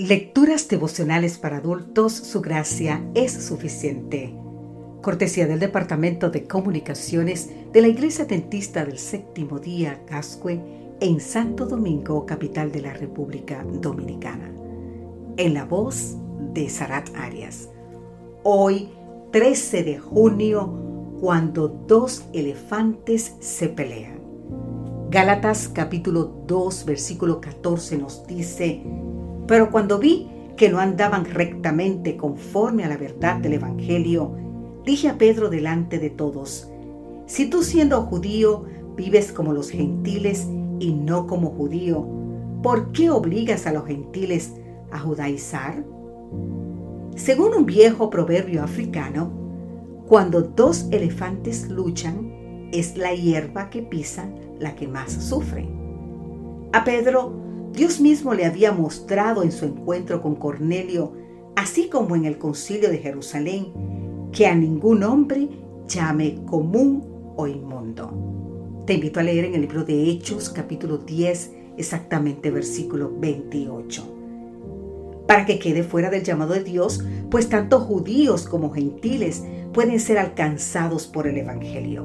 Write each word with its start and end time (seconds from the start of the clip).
Lecturas 0.00 0.66
devocionales 0.66 1.36
para 1.36 1.58
adultos, 1.58 2.14
su 2.14 2.40
gracia 2.40 3.04
es 3.14 3.32
suficiente. 3.32 4.34
Cortesía 5.02 5.46
del 5.46 5.60
Departamento 5.60 6.30
de 6.30 6.46
Comunicaciones 6.46 7.50
de 7.70 7.82
la 7.82 7.88
Iglesia 7.88 8.24
Dentista 8.24 8.86
del 8.86 8.96
Séptimo 8.96 9.58
Día 9.58 10.02
Cascue 10.06 10.58
en 11.00 11.20
Santo 11.20 11.66
Domingo, 11.66 12.24
capital 12.24 12.72
de 12.72 12.80
la 12.80 12.94
República 12.94 13.62
Dominicana. 13.62 14.50
En 15.36 15.52
la 15.52 15.66
voz 15.66 16.16
de 16.54 16.70
Sarat 16.70 17.10
Arias. 17.14 17.68
Hoy, 18.42 18.88
13 19.32 19.82
de 19.82 19.98
junio, 19.98 21.18
cuando 21.20 21.68
dos 21.68 22.24
elefantes 22.32 23.34
se 23.40 23.68
pelean. 23.68 24.18
Gálatas 25.10 25.68
capítulo 25.68 26.42
2, 26.46 26.86
versículo 26.86 27.42
14 27.42 27.98
nos 27.98 28.26
dice, 28.26 28.82
pero 29.50 29.72
cuando 29.72 29.98
vi 29.98 30.28
que 30.56 30.68
no 30.68 30.78
andaban 30.78 31.24
rectamente 31.24 32.16
conforme 32.16 32.84
a 32.84 32.88
la 32.88 32.96
verdad 32.96 33.38
del 33.38 33.54
Evangelio, 33.54 34.32
dije 34.86 35.08
a 35.08 35.18
Pedro 35.18 35.50
delante 35.50 35.98
de 35.98 36.08
todos, 36.08 36.70
si 37.26 37.50
tú 37.50 37.64
siendo 37.64 38.02
judío 38.02 38.64
vives 38.94 39.32
como 39.32 39.52
los 39.52 39.70
gentiles 39.70 40.46
y 40.78 40.92
no 40.92 41.26
como 41.26 41.50
judío, 41.50 42.06
¿por 42.62 42.92
qué 42.92 43.10
obligas 43.10 43.66
a 43.66 43.72
los 43.72 43.86
gentiles 43.86 44.54
a 44.92 45.00
judaizar? 45.00 45.84
Según 47.16 47.52
un 47.52 47.66
viejo 47.66 48.08
proverbio 48.08 48.62
africano, 48.62 49.32
cuando 50.06 50.42
dos 50.42 50.86
elefantes 50.92 51.68
luchan, 51.68 52.68
es 52.72 52.96
la 52.96 53.12
hierba 53.14 53.68
que 53.68 53.82
pisan 53.82 54.32
la 54.60 54.76
que 54.76 54.86
más 54.86 55.10
sufre. 55.10 55.68
A 56.72 56.84
Pedro 56.84 57.39
Dios 57.72 58.00
mismo 58.00 58.34
le 58.34 58.46
había 58.46 58.72
mostrado 58.72 59.42
en 59.42 59.52
su 59.52 59.64
encuentro 59.64 60.20
con 60.22 60.34
Cornelio, 60.34 61.12
así 61.56 61.88
como 61.88 62.16
en 62.16 62.24
el 62.24 62.36
concilio 62.36 62.90
de 62.90 62.98
Jerusalén, 62.98 63.72
que 64.32 64.46
a 64.46 64.54
ningún 64.54 65.02
hombre 65.04 65.48
llame 65.86 66.38
común 66.46 67.32
o 67.36 67.46
inmundo. 67.46 68.82
Te 68.86 68.94
invito 68.94 69.20
a 69.20 69.22
leer 69.22 69.44
en 69.44 69.54
el 69.54 69.62
libro 69.62 69.84
de 69.84 70.10
Hechos 70.10 70.50
capítulo 70.50 70.98
10, 70.98 71.52
exactamente 71.76 72.50
versículo 72.50 73.12
28. 73.18 74.16
Para 75.28 75.46
que 75.46 75.60
quede 75.60 75.84
fuera 75.84 76.10
del 76.10 76.24
llamado 76.24 76.54
de 76.54 76.64
Dios, 76.64 77.04
pues 77.30 77.48
tanto 77.48 77.78
judíos 77.78 78.48
como 78.48 78.72
gentiles 78.72 79.44
pueden 79.72 80.00
ser 80.00 80.18
alcanzados 80.18 81.06
por 81.06 81.28
el 81.28 81.38
Evangelio. 81.38 82.04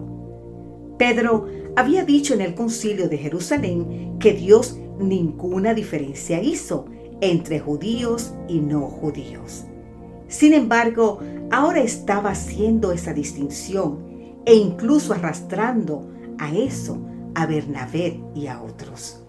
Pedro 1.00 1.47
había 1.75 2.05
dicho 2.05 2.35
en 2.35 2.41
el 2.41 2.53
concilio 2.53 3.09
de 3.09 3.17
Jerusalén 3.17 4.17
que 4.19 4.33
Dios 4.33 4.77
ninguna 4.99 5.73
diferencia 5.73 6.41
hizo 6.41 6.85
entre 7.21 7.59
judíos 7.59 8.33
y 8.47 8.59
no 8.59 8.81
judíos. 8.81 9.65
Sin 10.27 10.53
embargo, 10.53 11.19
ahora 11.51 11.81
estaba 11.81 12.31
haciendo 12.31 12.91
esa 12.91 13.13
distinción 13.13 13.99
e 14.45 14.55
incluso 14.55 15.13
arrastrando 15.13 16.09
a 16.38 16.53
eso 16.53 16.99
a 17.35 17.45
Bernabé 17.45 18.19
y 18.33 18.47
a 18.47 18.61
otros. 18.61 19.23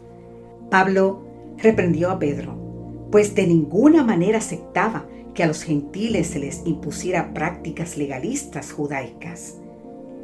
Pablo 0.70 1.22
reprendió 1.58 2.10
a 2.10 2.18
Pedro, 2.18 3.08
pues 3.10 3.34
de 3.34 3.46
ninguna 3.46 4.02
manera 4.04 4.38
aceptaba 4.38 5.06
que 5.34 5.42
a 5.42 5.46
los 5.46 5.62
gentiles 5.62 6.28
se 6.28 6.38
les 6.38 6.66
impusiera 6.66 7.34
prácticas 7.34 7.96
legalistas 7.96 8.72
judaicas. 8.72 9.58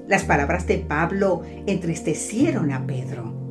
Las 0.08 0.24
palabras 0.24 0.66
de 0.66 0.78
Pablo 0.78 1.42
entristecieron 1.66 2.72
a 2.72 2.86
Pedro 2.86 3.41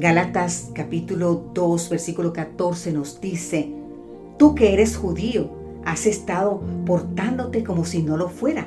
Galatas 0.00 0.70
capítulo 0.72 1.50
2 1.52 1.90
versículo 1.90 2.32
14 2.32 2.90
nos 2.90 3.20
dice, 3.20 3.70
tú 4.38 4.54
que 4.54 4.72
eres 4.72 4.96
judío, 4.96 5.50
has 5.84 6.06
estado 6.06 6.62
portándote 6.86 7.62
como 7.64 7.84
si 7.84 8.02
no 8.02 8.16
lo 8.16 8.30
fuera. 8.30 8.66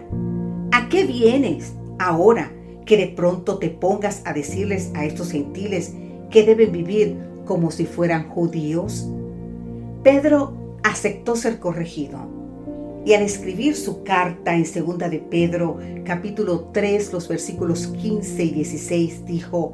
¿A 0.71 0.89
qué 0.89 1.05
vienes 1.05 1.73
ahora 1.97 2.51
que 2.85 2.97
de 2.97 3.07
pronto 3.07 3.57
te 3.57 3.71
pongas 3.71 4.21
a 4.25 4.33
decirles 4.33 4.91
a 4.93 5.05
estos 5.05 5.31
gentiles 5.31 5.95
que 6.29 6.45
deben 6.45 6.71
vivir 6.71 7.17
como 7.45 7.71
si 7.71 7.87
fueran 7.87 8.29
judíos? 8.29 9.09
Pedro 10.03 10.53
aceptó 10.83 11.35
ser 11.35 11.57
corregido. 11.57 12.19
Y 13.05 13.13
al 13.15 13.23
escribir 13.23 13.75
su 13.75 14.03
carta 14.03 14.53
en 14.53 14.67
segunda 14.67 15.09
de 15.09 15.17
Pedro, 15.17 15.79
capítulo 16.05 16.69
3, 16.71 17.11
los 17.11 17.27
versículos 17.27 17.87
15 17.87 18.43
y 18.43 18.51
16, 18.51 19.25
dijo, 19.25 19.73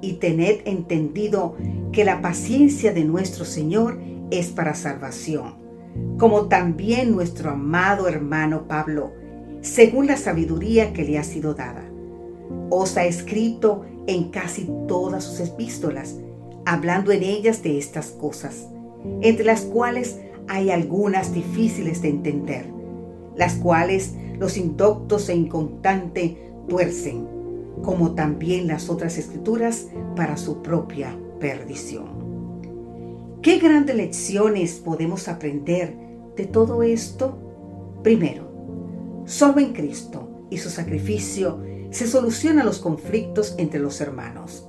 y 0.00 0.14
tened 0.14 0.60
entendido 0.64 1.56
que 1.92 2.04
la 2.04 2.20
paciencia 2.20 2.92
de 2.92 3.04
nuestro 3.04 3.44
Señor 3.44 3.98
es 4.30 4.48
para 4.48 4.74
salvación, 4.74 5.54
como 6.18 6.46
también 6.46 7.12
nuestro 7.12 7.50
amado 7.50 8.08
hermano 8.08 8.68
Pablo, 8.68 9.12
según 9.60 10.06
la 10.06 10.16
sabiduría 10.16 10.92
que 10.92 11.04
le 11.04 11.18
ha 11.18 11.24
sido 11.24 11.54
dada. 11.54 11.84
Os 12.70 12.96
ha 12.96 13.04
escrito 13.04 13.84
en 14.06 14.30
casi 14.30 14.68
todas 14.86 15.24
sus 15.24 15.40
epístolas, 15.40 16.16
hablando 16.64 17.12
en 17.12 17.22
ellas 17.22 17.62
de 17.62 17.78
estas 17.78 18.08
cosas, 18.08 18.68
entre 19.20 19.44
las 19.44 19.62
cuales 19.62 20.18
hay 20.48 20.70
algunas 20.70 21.32
difíciles 21.32 22.02
de 22.02 22.08
entender, 22.08 22.66
las 23.36 23.54
cuales 23.54 24.14
los 24.38 24.56
indoctos 24.56 25.28
e 25.28 25.34
inconstantes 25.34 26.36
tuercen 26.68 27.37
como 27.82 28.14
también 28.14 28.66
las 28.66 28.88
otras 28.90 29.18
escrituras, 29.18 29.88
para 30.16 30.36
su 30.36 30.62
propia 30.62 31.16
perdición. 31.40 32.18
¿Qué 33.42 33.58
grandes 33.58 33.96
lecciones 33.96 34.74
podemos 34.74 35.28
aprender 35.28 35.94
de 36.36 36.46
todo 36.46 36.82
esto? 36.82 37.38
Primero, 38.02 38.48
solo 39.26 39.60
en 39.60 39.72
Cristo 39.72 40.46
y 40.50 40.58
su 40.58 40.70
sacrificio 40.70 41.60
se 41.90 42.06
solucionan 42.06 42.66
los 42.66 42.78
conflictos 42.78 43.54
entre 43.58 43.80
los 43.80 44.00
hermanos. 44.00 44.68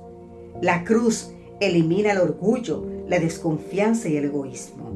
La 0.62 0.84
cruz 0.84 1.32
elimina 1.60 2.12
el 2.12 2.18
orgullo, 2.18 2.86
la 3.08 3.18
desconfianza 3.18 4.08
y 4.08 4.16
el 4.16 4.26
egoísmo. 4.26 4.90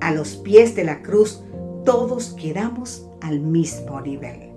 A 0.00 0.12
los 0.12 0.36
pies 0.36 0.74
de 0.74 0.84
la 0.84 1.02
cruz 1.02 1.42
todos 1.84 2.34
quedamos 2.34 3.08
al 3.20 3.40
mismo 3.40 4.00
nivel. 4.00 4.50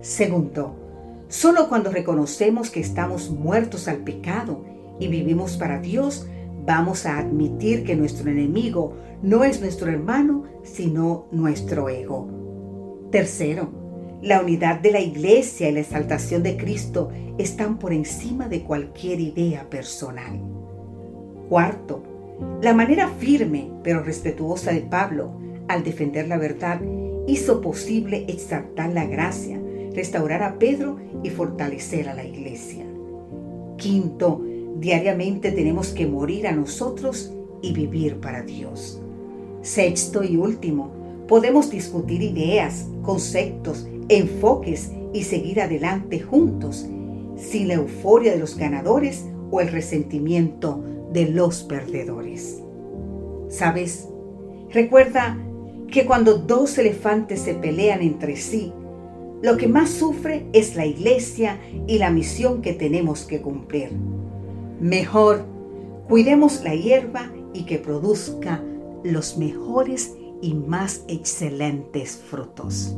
Segundo, 0.00 0.87
Solo 1.28 1.68
cuando 1.68 1.90
reconocemos 1.90 2.70
que 2.70 2.80
estamos 2.80 3.28
muertos 3.28 3.86
al 3.86 3.98
pecado 3.98 4.64
y 4.98 5.08
vivimos 5.08 5.58
para 5.58 5.78
Dios, 5.78 6.26
vamos 6.64 7.04
a 7.04 7.18
admitir 7.18 7.84
que 7.84 7.96
nuestro 7.96 8.30
enemigo 8.30 8.96
no 9.22 9.44
es 9.44 9.60
nuestro 9.60 9.90
hermano, 9.90 10.44
sino 10.62 11.26
nuestro 11.30 11.90
ego. 11.90 13.08
Tercero, 13.10 13.68
la 14.22 14.40
unidad 14.40 14.80
de 14.80 14.90
la 14.90 15.00
iglesia 15.00 15.68
y 15.68 15.72
la 15.72 15.80
exaltación 15.80 16.42
de 16.42 16.56
Cristo 16.56 17.10
están 17.36 17.78
por 17.78 17.92
encima 17.92 18.48
de 18.48 18.62
cualquier 18.62 19.20
idea 19.20 19.68
personal. 19.68 20.40
Cuarto, 21.50 22.02
la 22.62 22.72
manera 22.72 23.08
firme 23.18 23.70
pero 23.82 24.02
respetuosa 24.02 24.72
de 24.72 24.80
Pablo 24.80 25.38
al 25.68 25.84
defender 25.84 26.26
la 26.26 26.38
verdad 26.38 26.80
hizo 27.26 27.60
posible 27.60 28.24
exaltar 28.28 28.92
la 28.94 29.04
gracia 29.04 29.57
restaurar 29.98 30.44
a 30.44 30.60
Pedro 30.60 30.96
y 31.24 31.30
fortalecer 31.30 32.08
a 32.08 32.14
la 32.14 32.24
iglesia. 32.24 32.86
Quinto, 33.76 34.40
diariamente 34.76 35.50
tenemos 35.50 35.88
que 35.88 36.06
morir 36.06 36.46
a 36.46 36.52
nosotros 36.52 37.32
y 37.62 37.72
vivir 37.72 38.20
para 38.20 38.42
Dios. 38.42 39.02
Sexto 39.60 40.22
y 40.22 40.36
último, 40.36 40.92
podemos 41.26 41.68
discutir 41.68 42.22
ideas, 42.22 42.86
conceptos, 43.02 43.88
enfoques 44.08 44.92
y 45.12 45.24
seguir 45.24 45.60
adelante 45.60 46.20
juntos, 46.20 46.86
sin 47.34 47.66
la 47.66 47.74
euforia 47.74 48.32
de 48.32 48.38
los 48.38 48.56
ganadores 48.56 49.26
o 49.50 49.60
el 49.60 49.66
resentimiento 49.66 50.80
de 51.12 51.26
los 51.26 51.64
perdedores. 51.64 52.62
¿Sabes? 53.48 54.08
Recuerda 54.70 55.36
que 55.90 56.06
cuando 56.06 56.38
dos 56.38 56.78
elefantes 56.78 57.40
se 57.40 57.54
pelean 57.54 58.00
entre 58.00 58.36
sí, 58.36 58.72
lo 59.42 59.56
que 59.56 59.68
más 59.68 59.90
sufre 59.90 60.48
es 60.52 60.74
la 60.74 60.86
iglesia 60.86 61.60
y 61.86 61.98
la 61.98 62.10
misión 62.10 62.60
que 62.60 62.72
tenemos 62.72 63.24
que 63.24 63.40
cumplir. 63.40 63.90
Mejor, 64.80 65.44
cuidemos 66.08 66.62
la 66.64 66.74
hierba 66.74 67.32
y 67.52 67.64
que 67.64 67.78
produzca 67.78 68.62
los 69.04 69.38
mejores 69.38 70.16
y 70.42 70.54
más 70.54 71.04
excelentes 71.08 72.16
frutos. 72.16 72.96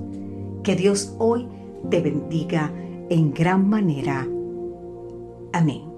Que 0.62 0.76
Dios 0.76 1.14
hoy 1.18 1.46
te 1.90 2.00
bendiga 2.00 2.72
en 3.08 3.32
gran 3.32 3.68
manera. 3.68 4.26
Amén. 5.52 5.89